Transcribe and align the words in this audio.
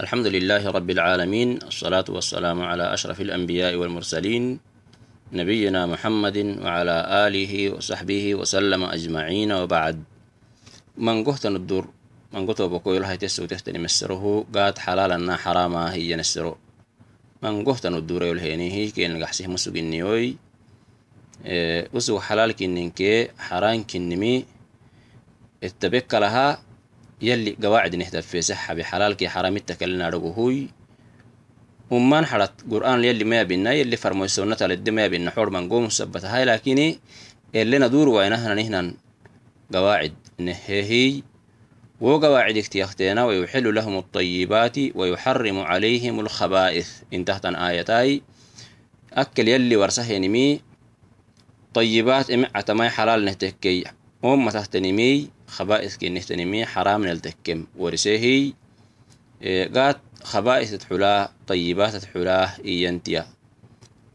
الحمد 0.00 0.26
لله 0.26 0.62
رب 0.70 0.90
العالمين 0.90 1.58
الصلاة 1.62 2.04
والسلام 2.08 2.62
على 2.62 2.94
أشرف 2.94 3.20
الأنبياء 3.20 3.74
والمرسلين 3.74 4.60
نبينا 5.32 5.86
محمد 5.86 6.38
وعلى 6.62 6.96
آله 7.26 7.70
وصحبه 7.70 8.34
وسلم 8.34 8.84
أجمعين 8.84 9.52
وبعد 9.52 9.96
من 10.96 11.24
قهت 11.24 11.46
الدور 11.46 11.84
من 12.32 12.46
قهت 12.46 12.62
بكو 12.62 12.94
يلها 12.94 13.14
تسو 13.16 13.46
تهتني 13.46 13.78
مسره 13.78 14.46
قاد 14.54 14.78
حلالا 14.78 15.36
حراما 15.36 15.94
هي 15.94 16.16
نسره 16.16 16.54
من 17.42 17.64
قهت 17.64 17.86
الدور 17.86 18.22
يلهيني 18.24 18.72
هي 18.72 18.90
كين 18.90 19.22
قحسيه 19.22 19.46
مسو 19.46 19.72
جنيوي 19.72 20.36
وسو 21.94 22.20
حلال 22.20 22.52
كننكي 22.52 23.28
حران 23.38 23.84
كنمي 23.84 24.44
اتبك 25.62 26.14
لها 26.14 26.67
يلي 27.22 27.56
قواعد 27.62 27.96
نهتف 27.96 28.26
في 28.26 28.42
صحة 28.42 28.74
بحلالك 28.74 29.24
حرامتك 29.26 29.82
لنا 29.82 30.08
رجوهوي 30.08 30.68
ومان 31.90 32.26
حرت 32.26 32.52
قرآن 32.70 33.04
يلي 33.04 33.24
ما 33.24 33.42
بينا 33.42 33.72
يلي 33.72 33.96
فرمو 33.96 34.24
السنة 34.24 34.56
لدي 34.60 34.90
ما 34.90 35.06
بينا 35.06 35.30
حور 35.30 35.50
من 35.50 35.68
قوم 35.68 35.88
سبتها 35.88 36.36
هاي 36.36 36.44
لكن 36.44 36.94
اللي 37.54 37.78
ندور 37.78 38.08
وينهنا 38.08 38.54
نهنا 38.54 38.94
قواعد 39.72 40.14
نهي 40.38 41.22
وقواعد 42.00 42.56
اكتيختينا 42.56 43.24
ويحل 43.24 43.74
لهم 43.74 43.98
الطيبات 43.98 44.78
ويحرم 44.94 45.58
عليهم 45.58 46.20
الخبائث. 46.20 47.02
انتهت 47.12 47.46
آيتاي. 47.46 48.22
أكل 49.12 49.48
يلي 49.48 49.76
ورسه 49.76 50.18
نمي 50.18 50.60
طيبات 51.74 52.30
إمعة 52.30 52.64
ما 52.68 52.88
حلال 52.88 53.24
نهتكي. 53.24 53.84
وما 54.22 54.50
تحت 54.50 54.76
نمي 54.76 55.30
خبائث 55.48 55.96
كي 55.96 56.08
نهتنمي 56.08 56.66
حرام 56.66 57.04
نلتكم 57.04 57.66
ورسيهي 57.78 58.52
قات 59.74 59.96
خبائث 60.22 60.74
تحلا 60.74 61.30
طيبات 61.46 61.96
تحلا 61.96 62.48
إيانتيا. 62.64 63.26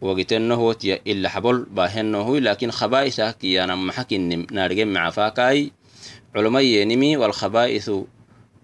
وقتنه 0.02 0.74
تيا 0.74 1.00
إلا 1.08 1.30
حبل 1.30 1.66
باهنه 1.72 2.40
لكن 2.40 2.72
خبائث 2.72 3.22
كي 3.22 3.64
أنا 3.64 3.76
محكن 3.76 4.46
نارجم 4.52 4.88
مع 4.88 5.10
فاكاي. 5.10 5.72
علمي 6.36 6.86
نمي 6.86 7.18
والخبائث 7.18 7.92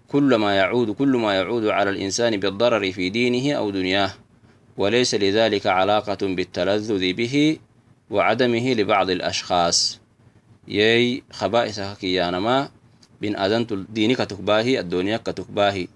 كل 0.08 0.34
ما 0.34 0.56
يعود 0.56 0.90
كل 0.90 1.16
ما 1.16 1.34
يعود 1.34 1.66
على 1.66 1.90
الإنسان 1.90 2.36
بالضرر 2.36 2.92
في 2.92 3.10
دينه 3.10 3.52
أو 3.52 3.70
دنياه. 3.70 4.12
وليس 4.76 5.14
لذلك 5.14 5.66
علاقة 5.66 6.18
بالتلذذ 6.22 7.12
به 7.12 7.58
وعدمه 8.10 8.72
لبعض 8.72 9.10
الأشخاص. 9.10 9.99
يي 10.70 11.22
خبائث 11.32 11.80
كيانما 12.00 12.68
بن 13.22 13.36
آدنت 13.36 13.72
دينك 13.72 14.18
تكباهي 14.18 14.80
الدنيا 14.80 15.16
كتكباهي 15.16 15.88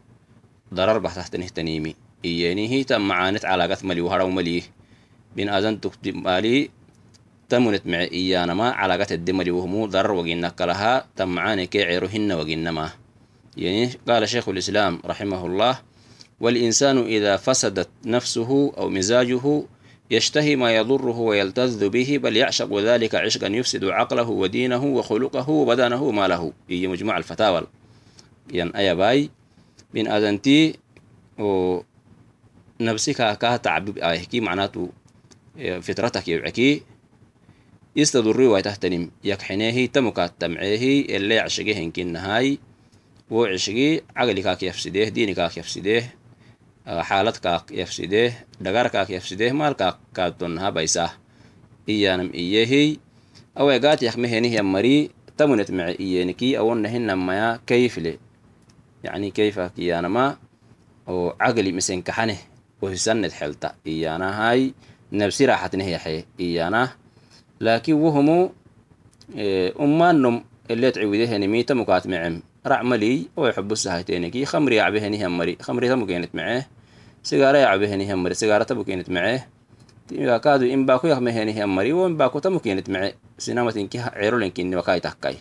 ضرر 0.74 0.98
بحث 0.98 1.30
تنهتنيمي 1.30 1.94
إياني 2.24 2.68
هي 2.68 2.84
تم 2.84 3.08
معانت 3.08 3.44
علاقة 3.44 3.78
ملي 3.84 4.00
وهرو 4.00 4.30
ملي 4.30 4.62
بن 5.36 5.48
آدن 5.48 5.78
مالي 6.06 6.70
تمنت 7.48 7.86
مع 7.86 8.00
إيانما 8.00 8.70
علاقة 8.70 9.06
الدملي 9.10 9.50
وهمو 9.50 9.86
ضرر 9.86 10.12
وقنك 10.12 10.62
لها 10.62 11.06
تم 11.16 11.28
معاني 11.28 11.66
كيعيرهن 11.66 12.32
وقنما 12.32 12.90
يعني 13.56 13.90
قال 14.08 14.28
شيخ 14.28 14.48
الإسلام 14.48 15.00
رحمه 15.06 15.46
الله 15.46 15.78
والإنسان 16.40 16.98
إذا 16.98 17.36
فسدت 17.36 17.88
نفسه 18.06 18.72
أو 18.78 18.88
مزاجه 18.88 19.62
يشتهي 20.10 20.56
ما 20.56 20.76
يضره 20.76 21.18
ويلتذ 21.18 21.88
به 21.88 22.18
بل 22.22 22.36
يعشق 22.36 22.78
ذلك 22.78 23.14
عشقا 23.14 23.46
يفسد 23.46 23.84
عقله 23.84 24.28
ودينه 24.30 24.84
وخلقه 24.84 25.50
وبدنه 25.50 26.02
وماله. 26.02 26.52
هي 26.70 26.86
مجموع 26.86 27.16
الفتاوى. 27.18 27.66
ين 28.52 28.76
أيا 28.76 28.94
باي 28.94 29.30
بن 29.94 30.08
أذنتي 30.08 30.74
نفسك 32.80 33.38
كاه 33.38 33.56
تعب 33.56 33.98
آيهكي 33.98 34.40
معناته 34.40 34.88
فطرتك 35.80 36.28
يبعكي 36.28 36.82
يستضري 37.96 38.46
ويتهتنم. 38.46 39.10
يكحنيه 39.24 39.86
تمكات 39.86 40.32
تمعيه 40.40 41.16
اللي 41.16 41.38
عشقه 41.38 41.78
إنكين 41.78 42.12
نهاي. 42.12 42.58
وعشقي 43.30 44.00
عقلك 44.16 44.62
يفسده 44.62 45.08
دينك 45.08 45.38
يفسده 45.38 46.02
حالات 46.86 47.36
كاك 47.36 47.70
يفسده 47.70 48.32
دعار 48.60 48.88
كاك 48.88 49.10
يفسده 49.10 49.52
مال 49.52 49.72
كاك 49.72 49.96
كاتونها 50.14 50.70
بيسا 50.70 51.10
إيانم 51.88 52.30
إيهي 52.34 52.96
أو 53.58 53.70
يقات 53.70 54.02
يخمي 54.02 54.28
هني 54.28 54.48
هي 54.48 54.62
مري 54.62 55.10
تمنت 55.36 55.70
مع 55.70 55.88
إيانكي 56.00 56.58
أو 56.58 56.74
نهن 56.74 57.12
ما 57.12 57.58
كيف 57.66 57.98
لي 57.98 58.18
يعني 59.04 59.30
كيف 59.30 59.60
كيانا 59.60 60.08
ما 60.08 60.36
أو 61.08 61.34
عقلي 61.40 61.72
مسين 61.72 62.04
و 62.18 62.32
وهسنة 62.82 63.30
حلتا. 63.30 63.74
إيانا 63.86 64.50
هاي 64.50 64.74
نفسي 65.12 65.46
راحت 65.46 65.76
نهي 65.76 65.98
حي 65.98 66.24
إيانا 66.40 66.88
لكن 67.60 67.92
وهم 67.92 68.50
أمانهم 69.80 70.44
اللي 70.70 70.90
تعويده 70.90 71.36
نميتا 71.38 71.74
مقات 71.74 72.06
معهم 72.06 72.42
رعملي 72.66 73.26
ويحبو 73.36 73.72
السهاتينكي 73.72 74.44
خمري 74.44 74.80
عبيه 74.80 75.08
نهي 75.08 75.28
مري 75.28 75.56
خمري 75.60 75.88
تمو 75.88 76.06
كانت 76.06 76.34
معه. 76.34 76.66
Sigara 77.24 77.58
yacbehenih 77.64 78.12
yammari 78.12 78.36
sigara 78.36 78.68
tamukenet 78.68 79.08
meceh 79.08 79.48
kaadu 80.44 80.68
inbaku 80.68 81.08
yakmehenih 81.08 81.56
yammari 81.64 81.90
wo 81.96 82.04
inbaku 82.04 82.38
tamukenet 82.44 82.86
mece 82.92 83.16
sinamatinki 83.40 83.96
cerolenkini 83.96 84.76
wakai 84.76 85.00
takkai 85.00 85.40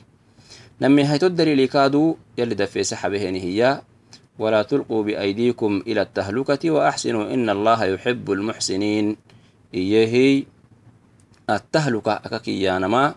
nami 0.80 1.04
hayto 1.04 1.28
dalili 1.28 1.68
kaadu 1.68 2.16
yali 2.40 2.56
dafeese 2.56 2.96
xabehenihiya 2.96 3.84
ولا 4.34 4.66
تلقوا 4.66 5.04
بأيديكم 5.04 5.86
إلى 5.88 6.02
التهلكة 6.02 6.72
وأحسنوا 6.72 7.34
إن 7.34 7.46
الله 7.50 7.86
يحب 7.86 8.26
المحسنين 8.32 9.16
إيهي 9.74 10.44
التهلكة 11.50 12.14
أككيانما 12.26 13.16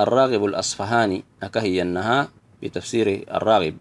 الراغب 0.00 0.44
الأصفهاني 0.44 1.24
أكهينها 1.42 2.18
بتفسير 2.62 3.26
الراغب 3.34 3.74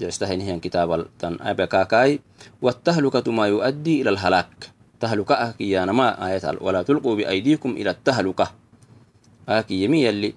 جستهن 0.00 0.40
هي 0.40 0.58
كتاب 0.60 1.06
تن 1.18 1.36
أبكاكاي 1.40 2.20
والتهلكة 2.62 3.32
ما 3.32 3.46
يؤدي 3.46 4.02
إلى 4.02 4.10
الهلاك. 4.10 4.70
تهلكة 5.00 5.34
أكيانا 5.34 5.92
ما 5.92 6.26
آية 6.26 6.58
ولا 6.60 6.82
تلقوا 6.82 7.16
بأيديكم 7.16 7.70
إلى 7.70 7.90
التهلكة. 7.90 8.50
أكي 9.48 9.84
يمي 9.84 10.08
اللي 10.08 10.34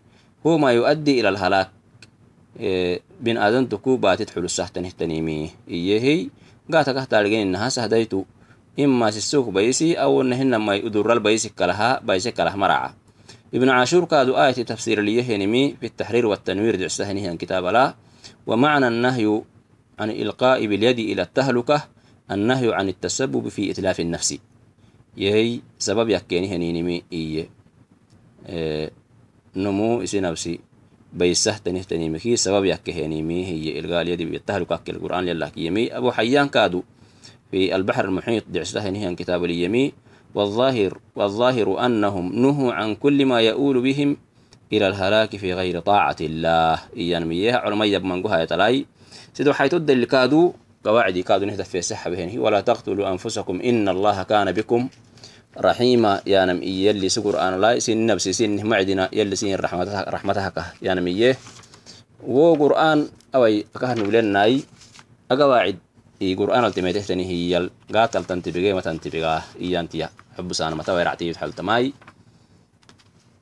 هو 0.48 0.58
ما 0.58 0.72
يؤدي 0.72 1.20
إلى 1.20 1.30
الهلاك. 1.30 1.70
إيه 2.60 3.02
بن 3.22 3.38
آدم 3.38 3.66
تكو 3.66 3.98
باتت 3.98 4.30
حلو 4.30 4.46
السحتن 4.46 4.86
التنيمي 4.86 5.52
إيهي 5.70 6.30
قاتا 6.74 7.08
لغين 7.12 7.48
إنها 7.48 7.70
سهديتو. 7.70 8.24
إما 8.80 9.12
سيسوك 9.12 9.50
بيسي 9.50 9.96
أو 9.96 10.22
إنهن 10.22 10.56
ما 10.56 10.76
يدر 10.76 11.14
البيسي 11.14 11.50
كلها 11.50 12.00
بيسي 12.00 12.32
كلها 12.32 12.56
مرعى 12.56 12.90
ابن 13.54 13.70
عاشور 13.70 14.06
كادو 14.06 14.38
آية 14.38 14.52
تفسير 14.52 15.02
ليهنمي 15.02 15.76
في 15.80 15.86
التحرير 15.86 16.26
والتنوير 16.26 16.76
دعسهنه 16.76 17.36
كتاب 17.36 17.66
لا. 17.66 17.96
ومعنى 18.50 18.88
النهي 18.88 19.42
عن 20.00 20.10
إلقاء 20.10 20.66
باليد 20.66 21.00
إلى 21.00 21.22
التهلكة 21.22 21.84
النهي 22.32 22.74
عن 22.74 22.90
التسبب 22.90 23.48
في 23.48 23.72
إتلاف 23.72 24.00
النفس. 24.00 24.38
يهي 25.18 25.60
سبب 25.78 26.10
يكينه 26.10 26.56
نينمي 26.56 27.04
إيه, 27.14 27.50
إيه 28.50 28.92
نمو 29.56 30.02
إسي 30.02 30.20
نفسي 30.20 30.60
بيسه 31.14 31.58
تنه 31.58 31.82
تنيمكي 31.82 32.36
سبب 32.36 32.66
يكينيمي 32.66 33.46
هي 33.46 33.80
إلقاء 33.80 34.02
اليد 34.02 34.22
بالتهلكة 34.22 34.76
كالقرآن 34.86 35.26
لله 35.26 35.52
يمي. 35.58 35.98
أبو 35.98 36.12
حيان 36.12 36.50
كادو 36.50 36.84
في 37.52 37.76
البحر 37.76 38.06
المحيط 38.06 38.44
دعسهنه 38.50 39.14
كتاب 39.14 39.46
اليمي 39.46 39.94
والظاهر 40.36 41.00
والظاهر 41.16 41.86
أنهم 41.86 42.36
نهوا 42.36 42.74
عن 42.74 42.96
كل 42.96 43.26
ما 43.26 43.42
يؤول 43.42 43.82
بهم 43.82 44.18
إلى 44.74 44.88
الهلاك 44.88 45.36
في 45.36 45.54
غير 45.54 45.80
طاعة 45.80 46.16
الله. 46.22 46.80
إيان 46.98 47.26
مياه 47.26 47.58
علماء 47.58 47.88
يبمن 47.88 48.24
قها 48.24 48.42
يتلاي. 48.44 48.86
سيدو 49.34 49.54
حيث 49.54 49.74
الدل 49.74 50.06
كادو 50.06 50.54
قواعد 50.86 51.18
كادو 51.18 51.46
نهدف 51.46 51.70
في 51.70 51.82
سحة 51.82 52.10
بهنه 52.10 52.42
ولا 52.42 52.62
تقتلوا 52.62 53.12
أنفسكم 53.12 53.62
إن 53.62 53.90
الله 53.90 54.24
كان 54.24 54.52
بكم 54.52 54.90
رحيما. 55.58 56.22
يا 56.26 56.46
نم 56.46 56.64
يلي 56.64 57.10
سكر 57.10 57.40
أنا 57.40 57.58
لا 57.58 57.80
سين 57.80 58.06
نفسي 58.06 58.34
سين 58.34 58.66
معدنا 58.66 59.10
يلي 59.14 59.36
سين 59.36 59.56
رحمتها 59.56 60.10
رحمتها 60.10 60.50
كه 60.50 60.66
يا 60.82 60.94
نم 60.94 61.08
إيه 61.08 61.38
وقرآن 62.28 63.08
أوي 63.36 63.66
كهن 63.82 64.02
ولناي 64.02 64.64
أقواعد 65.32 65.78
i 66.20 66.36
qur'aan 66.36 66.68
altimetehtani 66.68 67.24
hiyal 67.24 67.72
gaatal 67.96 68.28
tantibige 68.28 68.74
matantibigaa 68.76 69.40
iyantiya 69.56 70.12
xubusana 70.36 70.76
mata 70.76 70.92
wairactiyit 70.92 71.40
xaltamai 71.40 71.96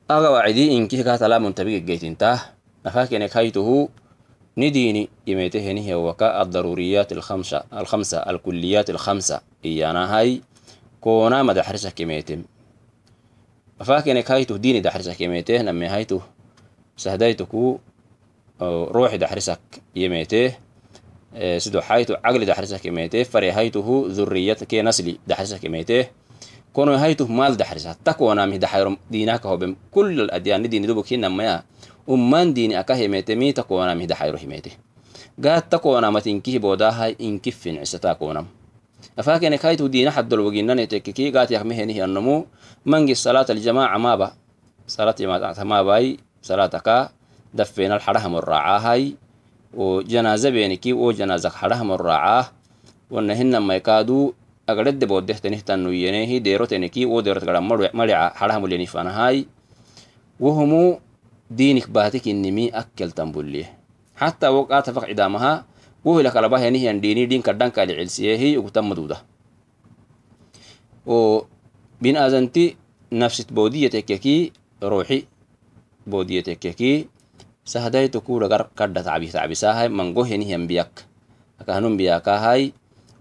aga 0.08 0.28
wacidi 0.30 0.72
inkih 0.76 1.04
gaatala 1.04 1.36
muntabigegeytintah 1.40 2.56
nafakenek 2.84 3.32
haytuhu 3.32 3.88
نديني 4.58 5.08
يميتهنه 5.26 5.96
وكا 5.96 6.42
الضروريات 6.42 7.12
الخمسة 7.12 7.64
الخمسة 7.72 8.18
الكليات 8.18 8.90
الخمسة 8.90 9.40
إيانا 9.64 10.18
هاي 10.18 10.42
كونا 11.00 11.42
ما 11.42 11.52
دحرسك 11.52 11.94
كميتم 11.94 12.42
فاكنك 13.78 14.30
هايتو 14.30 14.56
ديني 14.56 14.80
دحرسك 14.80 15.16
كميته 15.16 15.62
نمي 15.62 15.86
هايتو 15.86 16.20
سهدايتكو 16.96 17.78
روحي 18.90 19.18
دحرسك 19.18 19.60
يميته 19.96 20.52
sido 21.58 21.80
haytu 21.80 22.16
caqli 22.24 22.46
daxrisa 22.46 22.78
kemete 25.58 26.10
fare 26.74 26.96
haytuhu 26.96 27.28
dhurriyat 27.28 27.56
ke 27.56 27.56
nasli 27.56 27.56
daxrisa 27.56 27.94
kemete 27.94 27.96
kono 27.96 27.96
haytuh 27.96 27.96
maal 27.96 27.96
daxrisa 27.96 27.96
takonamih 28.04 28.58
daxayro 28.58 28.96
diinaka 29.10 29.48
hobe 29.48 29.74
kul 29.90 30.30
adyani 30.30 30.68
diini 30.68 30.86
dubuk 30.86 31.06
hinamaya 31.06 31.62
umman 32.06 32.54
diini 32.54 32.76
aka 32.76 32.94
himete 32.94 33.36
mi 33.36 33.52
takonamih 33.52 34.06
daxayro 34.06 34.38
himete 34.38 34.72
gaat 35.38 35.70
takonama 35.70 36.20
tinkihi 36.20 36.58
bodaha 36.58 37.10
inkif 37.18 37.56
fincisa 37.58 37.98
takonam 37.98 38.46
afakenek 39.16 39.62
haytuh 39.62 39.88
diina 39.88 40.10
haddol 40.10 40.40
woginane 40.40 40.86
tekkiki 40.86 41.30
gaat 41.30 41.50
yakmehenihi 41.50 42.02
annomu 42.02 42.46
mangi 42.84 43.14
salat 43.14 43.50
aljamaca 43.50 43.98
maba 43.98 44.34
salat 44.86 45.18
jamaata 45.18 45.64
mabai 45.64 46.18
salataka 46.40 47.10
dafenal 47.54 48.00
harahamon 48.00 48.42
raacahay 48.42 49.16
وجنازة 49.74 50.50
بينكي 50.50 50.92
وجنازة 50.92 51.50
حرهم 51.50 51.92
الرعاه 51.92 52.46
ونهن 53.10 53.56
ما 53.56 53.74
يكادو 53.76 54.32
مرع 57.94 58.20
حرهم 58.34 58.64
اللي 58.64 58.78
نفانهاي 58.82 59.46
وهمو 60.40 61.00
دينك 61.50 61.90
باتك 61.90 62.28
النمي 62.28 62.68
أكل 62.68 63.10
تنبوليه. 63.10 63.78
حتى 64.16 64.48
وقات 64.48 64.90
فق 64.90 65.04
عدامها 65.04 65.64
وهو 66.04 66.20
لك 66.20 66.36
لباه 66.36 66.60
يعني 66.60 66.98
ديني 66.98 67.26
دين 67.26 67.42
كردان 67.42 67.70
كالي 67.70 67.96
علسيه 67.96 68.58
وقتم 68.58 68.88
مدودة. 68.88 69.18
وبين 71.06 72.16
آزنتي 72.16 72.76
نفس 73.12 73.40
بودية 73.40 73.88
تككي 73.88 74.52
روحي 74.82 75.24
بودية 76.06 76.40
تككي 76.40 77.08
sahadaitu 77.68 78.24
kuragar 78.24 78.72
kadda 78.72 79.04
tacbi 79.04 79.28
tacbisahay 79.28 79.92
mango 79.92 80.24
henihiyan 80.24 80.64
biyak 80.64 81.04
akahanun 81.60 82.00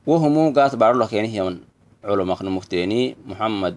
biyakahay 0.08 0.24
wohumu 0.24 0.54
gat 0.56 0.76
barolah 0.80 1.08
kenihiyan 1.08 1.60
culumakna 2.02 2.50
mukteni 2.50 3.16
muhammad 3.28 3.76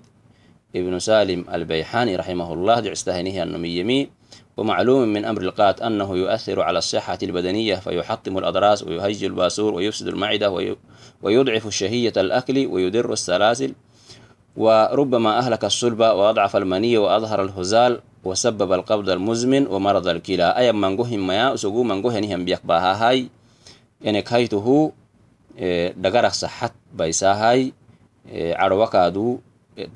ابن 0.70 1.02
سالم 1.02 1.50
البيحاني 1.50 2.14
رحمه 2.16 2.48
الله 2.54 2.80
دعستهنه 2.80 3.42
النميمي 3.42 4.00
ومعلوم 4.54 5.08
من 5.10 5.24
أمر 5.26 5.42
القات 5.42 5.82
أنه 5.82 6.06
يؤثر 6.16 6.62
على 6.62 6.78
الصحة 6.78 7.18
البدنية 7.22 7.82
فيحطم 7.82 8.38
الأضراس 8.38 8.86
ويهج 8.86 9.24
الباسور 9.24 9.74
ويفسد 9.74 10.06
المعدة 10.14 10.78
ويضعف 11.22 11.66
الشهية 11.66 12.12
الأكل 12.16 12.66
ويدر 12.66 13.12
السلاسل. 13.12 13.74
وربما 14.56 15.38
أهلك 15.38 15.64
الصلب 15.64 16.00
وأضعف 16.00 16.56
المني 16.56 16.98
وأظهر 16.98 17.42
الهزال 17.42 18.00
وسبب 18.24 18.72
القبض 18.72 19.10
المزمن 19.10 19.66
ومرض 19.66 20.06
الكلى. 20.08 20.54
أي 20.54 20.70
من 20.72 20.96
جوهم 20.96 21.26
ما 21.26 21.56
سجو 21.56 21.82
من 21.82 21.98
جوهن 22.02 22.24
هم 22.30 22.44
بيك 22.46 22.62
باها 22.62 22.94
هاي. 22.94 23.26
إنك 24.06 24.32
هيته 24.32 24.92
dhagaraqsa 26.02 26.46
xat 26.48 26.74
baisahay 26.94 27.72
carwakaadu 28.30 29.40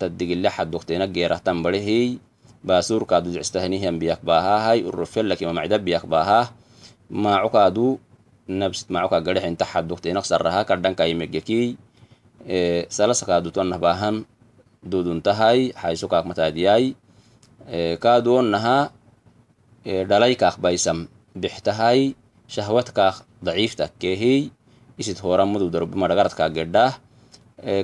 taddigile 0.01 0.49
xadduqtena 0.49 1.07
geerahtan 1.07 1.61
barehey 1.63 2.19
baasuurkaadu 2.65 3.37
jecstahanihian 3.37 4.01
biyak 4.01 4.25
baahahay 4.25 4.81
urufellakima 4.89 5.53
macda 5.53 5.77
biyak 5.77 6.09
baahah. 6.09 6.49
Maacukaadu 7.13 8.01
nabsit 8.49 8.89
macuka 8.89 9.21
garexinta 9.21 9.69
xadduqtenak 9.69 10.25
sarraha 10.25 10.65
kadhankaimegekiy 10.65 11.77
salasakaadu 12.89 13.53
tonnah 13.53 13.77
baahan 13.77 14.25
duduntahay 14.81 15.77
xaysukaak 15.77 16.25
mataadiyay. 16.25 16.97
Kaaduonnaha 18.01 18.89
dhalaykaak 19.85 20.57
baysam 20.57 21.09
bixtahay 21.37 22.17
shahwadkaak 22.49 23.29
daciiftakkeehiy 23.45 24.49
isit 25.01 25.19
horamudu 25.21 25.71
darobimadagartka 25.71 26.51
geddah 26.51 26.99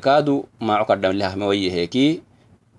kadu 0.03 0.47
macokadamlehamewayeheki 0.61 2.23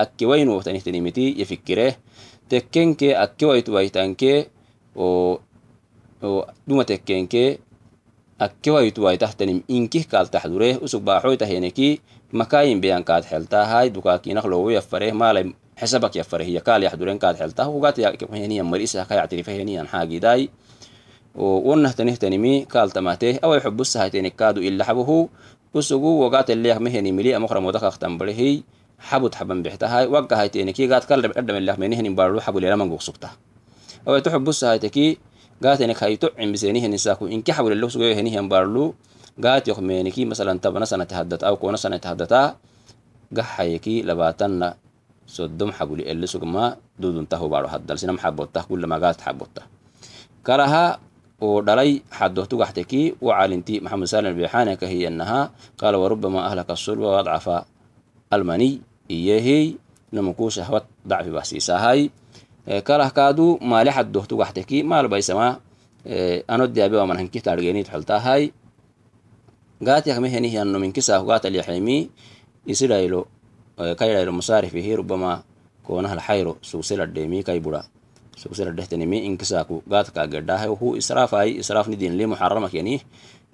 tekkenke 8.42 8.58
akkewaituwaitahtanim 8.58 9.62
inkih 9.68 10.06
kaaltaxdureh 10.06 10.82
usug 10.82 11.02
baaxoytaheneki 11.02 12.00
makayin 12.32 12.80
beyan 12.80 13.04
kaad 13.04 13.24
xeltahai 13.24 13.90
dukakinak 13.94 14.44
lowo 14.44 14.70
yafareh 14.70 15.12
maalay 15.14 15.54
xesabak 15.78 16.14
yafareh 16.16 16.46
hiya 16.46 16.60
kaal 16.60 16.82
yaxduren 16.82 17.18
kaad 17.18 17.38
xeltah 17.38 17.68
ugat 17.70 17.98
heniyan 17.98 18.66
marisah 18.66 19.06
ka 19.06 19.14
yactirifaheniyan 19.14 19.86
xaagidai 19.86 20.50
wonnahtanihtanimi 21.38 22.66
kaaltamateh 22.66 23.38
awai 23.42 23.60
xubusahaitenik 23.60 24.34
kaadu 24.36 24.60
ilaxabuhu 24.60 25.30
usugu 25.74 26.20
wogateleyak 26.22 26.80
meheni 26.80 27.12
mili 27.12 27.34
amokramodakaktanbarehi 27.34 28.64
xabud 28.98 29.32
xaban 29.34 29.62
bextahai 29.62 30.06
waggahaiteniki 30.06 30.86
gaad 30.90 31.06
kaldhamelakmenihenin 31.06 32.14
baru 32.14 32.40
xabulelaman 32.40 32.88
gugsugta 32.90 33.32
awaitu 34.06 34.30
xubusahaiteki 34.30 35.31
gaatenek 35.62 35.98
hayto 36.02 36.26
cimbiseniheninsaku 36.34 37.30
inki 37.30 37.50
xabulelo 37.54 37.86
sugoyohenihiyan 37.86 38.50
barlu 38.50 38.84
gaat 39.38 39.64
yokmeniki 39.70 40.26
masalan 40.26 40.58
tabana 40.58 40.84
sanati 40.84 41.14
haddata 41.14 41.48
aw 41.48 41.54
kona 41.62 41.78
sanati 41.78 42.06
haddata 42.10 42.58
gaxayeki 43.32 44.02
labatanna 44.02 44.74
sodom 45.24 45.70
xabuli 45.72 46.02
ele 46.04 46.26
sugma 46.26 46.76
duduntahu 46.98 47.46
baro 47.48 47.70
haddal 47.70 47.96
sinam 47.96 48.18
xabotta 48.18 48.66
kulama 48.68 48.98
gaat 48.98 49.22
xabotta 49.22 49.62
kalaha 50.44 50.98
oo 51.40 51.62
dhalay 51.64 52.02
xadohtu 52.10 52.58
gaxteki 52.60 53.16
wacalinti 53.22 53.80
maxamed 53.80 54.08
salim 54.10 54.30
albixane 54.34 54.76
kahiyanaha 54.76 55.40
qala 55.80 55.96
warubama 56.02 56.44
ahlaka 56.44 56.74
sulba 56.76 57.22
wadcafa 57.22 57.64
almani 58.34 58.82
iyehi 59.08 59.78
namuku 60.12 60.50
shahwat 60.52 60.84
dacfi 61.06 61.30
bahsiisahay 61.32 62.00
kalah 62.04 62.10
kaadu 62.10 62.10
maali 62.10 62.10
xadohtu 62.10 62.10
gaxteki 62.12 62.50
maal 62.50 62.51
كره 62.66 63.08
كادو 63.08 63.58
ما 63.62 63.84
لحد 63.84 64.12
دهتو 64.12 64.36
وحتكي 64.36 64.82
ما 64.82 65.02
لبي 65.02 65.20
سما 65.20 65.60
أنا 66.50 66.64
أدي 66.64 66.84
أبي 66.84 66.96
ومن 66.96 67.16
هنكي 67.16 67.40
تارجيني 67.40 67.82
تحلتا 67.82 68.16
هاي 68.16 68.52
قات 69.86 70.06
يخمي 70.06 70.28
هني 70.28 70.50
هي 70.50 70.62
أنه 70.62 70.78
من 70.78 70.92
كسه 70.92 71.18
قات 71.18 71.46
اليحيمي 71.46 72.10
يصير 72.66 72.98
إلو 72.98 73.26
كير 73.78 74.22
إلو 74.22 74.32
مصاري 74.32 74.68
فيه 74.68 74.96
ربما 74.96 75.42
كونه 75.86 76.12
الحيرو 76.12 76.56
سوسيل 76.62 77.00
الدمي 77.00 77.42
كي 77.42 77.58
برا 77.58 77.84
سوسيل 78.36 78.68
الدهتني 78.68 79.06
مي 79.06 79.26
إن 79.26 79.36
كسه 79.36 79.80
قات 79.90 80.10
كاجر 80.10 80.44
هاي 80.48 80.68
وهو 80.68 80.96
إسراف 80.96 81.34
هاي 81.34 81.60
إسراف 81.60 81.88
ندين 81.88 82.12
لي 82.16 82.26
محرمك 82.26 82.70
كني 82.70 83.00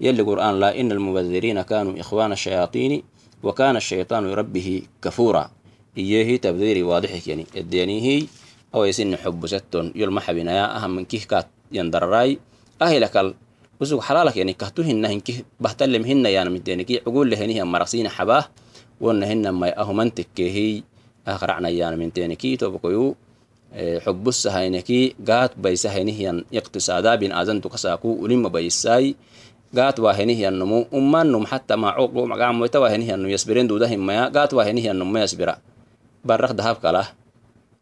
يلي 0.01 0.23
القرآن 0.23 0.61
لا 0.61 0.81
إن 0.81 0.93
المبذرين 0.93 1.63
كانوا 1.63 2.01
إخوان 2.01 2.33
الشياطين 2.33 3.03
وكان 3.43 3.77
الشيطان 3.77 4.29
يربه 4.29 4.83
كفورا 5.03 5.51
إيه 5.99 6.41
تبذيري 6.41 6.83
واضح 6.83 7.29
يعني 7.29 7.47
الدنيا 7.57 8.01
هي 8.03 8.27
أو 8.75 8.85
يسن 8.85 9.17
حب 9.17 9.47
ستون 9.47 9.93
يلمح 9.97 10.31
بنا 10.33 10.53
يا 10.53 10.67
أهم 10.77 10.91
من 10.97 11.05
كيه 11.05 11.25
كات 11.25 11.47
يندرراي 11.73 12.39
أهلك 12.83 13.35
usug 13.79 14.03
xalaalak 14.03 14.35
yani 14.35 14.59
kahtuhinna 14.59 15.07
hinki 15.07 15.47
bahtalem 15.63 16.03
hinna 16.03 16.27
yana 16.27 16.51
mideniki 16.51 16.99
cugulehenihi 16.99 17.63
marasina 17.63 18.11
xabah 18.11 18.51
wonna 18.99 19.23
hinna 19.23 19.55
may 19.55 19.71
ahumantekkehi 19.71 20.83
akracna 21.23 21.71
yana 21.71 21.95
minteniki 21.95 22.59
tobokoyu 22.59 23.15
xubusahaineki 24.03 25.15
gaat 25.23 25.55
baysahenihiyan 25.55 26.51
iqtisaada 26.51 27.15
bin 27.23 27.31
azantu 27.31 27.71
kasaku 27.71 28.19
ulima 28.19 28.51
baysai 28.51 29.15
gaat 29.71 29.95
wahenihiyannumu 30.03 30.91
ummanum 30.91 31.47
hatta 31.47 31.79
macogacmoita 31.79 32.83
wahenihiyanum 32.83 33.31
yasbiren 33.31 33.71
dudahimaya 33.71 34.27
gaat 34.33 34.51
wahenihiyanuma 34.59 35.23
yasbira 35.23 35.63
barak 36.27 36.51
dahab 36.51 36.83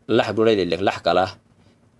laxburayelek 0.08 0.80
lax 0.80 0.98
kalah 1.02 1.30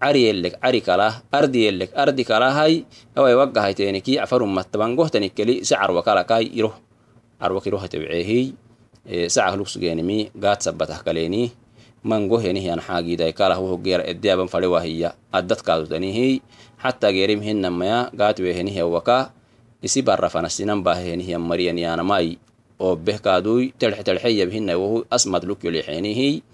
cariyelek 0.00 0.60
cari 0.62 0.80
kalah 0.84 1.24
ardiyelek 1.32 1.90
ardi 1.96 2.22
kalahai 2.22 2.74
awai 3.16 3.34
waggahayteeniki 3.34 4.20
afarumattabangohtani 4.20 5.32
keli 5.32 5.64
se 5.64 5.74
carwa 5.74 6.02
iro 6.52 6.72
carwa 7.40 7.58
sacah 9.26 9.54
lugsugenimi 9.58 10.30
gaad 10.36 10.60
sabatah 10.62 11.00
kaleeni 11.02 11.50
mangohenihian 12.06 12.78
xaagiiday 12.78 13.32
kalah 13.32 13.58
wohogeyar 13.58 14.06
edeaban 14.06 14.46
falewahiya 14.46 15.16
addad 15.32 15.60
kaadutanihiy 15.66 16.38
xataa 16.78 17.10
geerim 17.16 17.40
isi 19.82 20.06
barrafanassinan 20.06 20.84
baahenihian 20.86 21.42
mariyan 21.42 21.78
oo 22.78 22.94
beh 22.94 23.18
kaadui 23.18 23.72
asmad 25.10 25.42
lukyolexeenihiy 25.48 26.44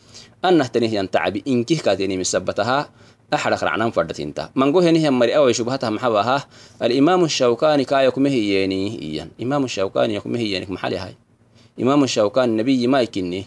asmad 0.42 0.58
lukyolexenihi 0.58 0.98
anahtanihyan 0.98 1.08
tacabi 1.08 1.40
inkih 1.46 1.80
kaatenimisabbataha 1.82 2.88
أحرق 3.32 3.64
رعنان 3.64 3.90
فردتينتا. 3.96 4.52
من 4.52 4.72
قوه 4.72 4.90
نهي 4.90 5.10
مري 5.10 5.36
أوي 5.36 5.56
شبهتها 5.56 5.90
محبها. 5.90 6.46
الإمام 6.82 7.24
الشوكاني 7.24 7.84
كا 7.84 8.00
يكمه 8.04 8.30
يني 8.30 9.02
إيان. 9.02 9.28
إمام 9.42 9.64
الشوكاني 9.64 10.14
يكمه 10.14 10.40
يني 10.40 10.66
محلي 10.68 10.96
هاي. 11.00 11.16
إمام 11.80 12.04
الشوكاني 12.04 12.52
نبي 12.60 12.86
ما 12.86 13.00
يكني. 13.00 13.44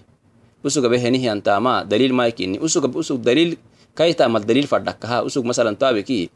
أسوق 0.65 0.87
به 0.89 1.09
نهي 1.09 1.31
أنت 1.31 1.49
ما 1.49 1.83
دليل 1.83 2.13
ما 2.13 2.27
يكني. 2.27 2.65
أسوق 2.65 2.97
أسوق 2.97 3.17
دليل 3.17 3.57
كاي 3.95 4.13
تعمل 4.13 4.41
دليل 4.45 4.65
فردكها. 4.65 5.25
أسوق 5.25 5.45
مثلا 5.45 5.75
تابكي 5.75 6.29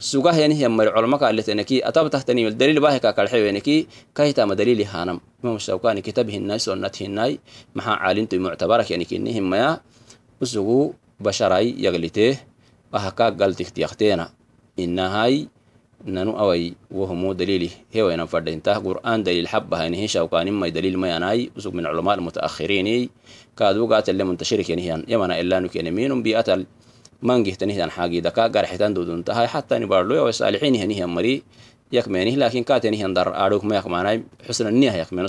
سوقه 0.00 0.36
يعني 0.36 0.54
هي 0.54 0.68
مر 0.68 0.98
علماء 0.98 1.30
اللي 1.30 1.42
تنكي 1.42 1.88
أتاب 1.88 2.10
تحتني 2.10 2.48
الدليل 2.48 2.80
باهي 2.80 2.98
كاكل 2.98 3.28
حيوانكي 3.28 3.86
كاي 4.14 4.32
تعمل 4.32 4.56
دليل 4.56 4.82
هانم. 4.82 5.20
إمام 5.44 5.56
الشوكاني 5.56 6.02
كتابه 6.02 6.36
الناس 6.36 6.64
سنته 6.64 7.06
الناي. 7.06 7.38
مع 7.74 7.86
عالنتو 7.86 8.38
معتبرك 8.38 8.90
يعني 8.90 9.04
كنهم 9.04 9.50
ما 9.50 9.78
أسوق 10.42 10.94
بشراي 11.20 11.74
يغلته 11.78 12.36
ahaka 12.96 13.34
galtiktiyakteena 13.34 14.30
inahai 14.78 15.50
nanu 16.06 16.32
awai 16.38 16.76
wohumu 16.88 17.34
dalili 17.34 17.72
hewainan 17.92 18.28
fadhaintah 18.30 18.78
qur'an 18.80 19.20
dalil 19.20 19.48
habahanihi 19.48 20.06
shawkanimai 20.08 20.70
dalil 20.72 20.96
mayanai 20.96 21.50
usug 21.56 21.74
min 21.76 21.84
culama 21.84 22.16
almutaakhirini 22.16 23.10
kaadugaatle 23.58 24.22
muntashirikenihiyan 24.22 25.04
yamana 25.08 25.36
ilanukeneminum 25.40 26.22
biatal 26.22 26.64
mangihtanihiyan 27.20 27.90
xaagidaka 27.90 28.48
garxitan 28.48 28.94
duduntahay 28.94 29.48
xatani 29.50 29.88
barloyawai 29.88 30.32
saalixinihanihiyan 30.32 31.10
mari 31.10 31.42
yakmenih 31.92 32.36
lakin 32.38 32.64
kaatenihiyan 32.64 33.12
dar 33.16 33.32
aadhugma 33.32 33.80
yakmanai 33.80 34.24
xusnaniyah 34.46 35.04
yakmena 35.04 35.28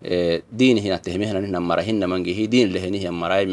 Eh, 0.00 0.40
diinihin 0.48 0.96
atehmihna 0.96 1.44
nihna 1.44 1.60
marahina 1.60 2.08
mangihi 2.08 2.48
diin 2.48 2.72
lehenihi 2.72 3.12
maray 3.12 3.44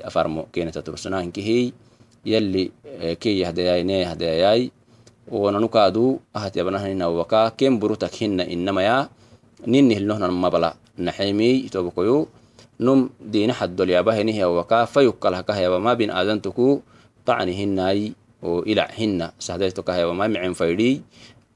afarmo 0.00 0.48
keneta 0.48 0.80
tursunankihi 0.80 1.76
eh, 2.24 3.16
keyahdayayne 3.20 4.08
hadayayai 4.08 4.72
wonanukaadu 5.28 6.16
ahatiabnahaninawaka 6.32 7.52
ken 7.60 7.76
burutak 7.76 8.16
hina 8.16 8.48
inamaya 8.48 9.12
ninihilnohnan 9.68 10.32
mabala 10.32 10.80
naxemi 10.96 11.68
itobokoyu 11.68 12.24
num 12.80 13.12
diina 13.20 13.52
xaddolyabahenihawaka 13.52 14.88
fayukkalhakahayabama 14.88 15.92
bin 16.00 16.08
aadantuku 16.08 16.80
qacnihinai 17.28 18.16
hinay 18.40 18.48
o 18.48 18.64
ilac 18.64 18.90
hinna 18.96 19.32
sahdaytokahayabama 19.38 20.28
micen 20.28 20.54
faydhiy 20.56 21.00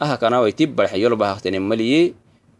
aha 0.00 0.16
kanawai 0.20 0.52
tibbarxe 0.52 1.00
yolbahaktenin 1.00 1.62
maliyi 1.62 2.14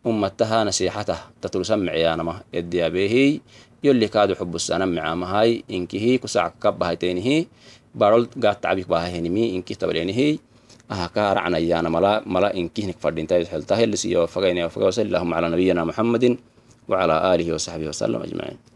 ummataha 0.05 0.65
nasixatah 0.65 1.31
tatulsamicyaanama 1.41 2.45
ediyabehi 2.53 3.41
yolli 3.83 4.09
kaadu 4.09 4.35
xubusana 4.35 4.87
micamahay 4.87 5.61
inkihi 5.69 6.19
kusac 6.19 6.57
kabahaytenihi 6.57 7.49
barol 7.93 8.27
gaatacbik 8.33 8.89
bahahenimi 8.89 9.55
inkih 9.61 9.77
tabalenihi 9.77 10.41
ahaka 10.89 11.35
racnayaana 11.41 11.89
mala 11.93 12.21
mala 12.25 12.53
inkihnik 12.53 12.97
fadhintai 13.01 13.45
xelta 13.45 13.77
helisiyo 13.77 14.27
fagayne 14.29 14.69
faga 14.69 14.93
wasali 14.93 15.09
allahuma 15.09 15.37
ala 15.37 15.49
nabiyina 15.53 15.85
muhammadin 15.85 16.37
وعلى 16.89 17.35
آله 17.35 17.49
وصحبه 17.55 17.89
وسلم 17.89 18.23
أجمعين 18.23 18.74